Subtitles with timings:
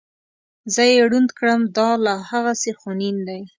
[0.73, 3.41] زه یې ړوند کړم دا لا هغسې خونین دی.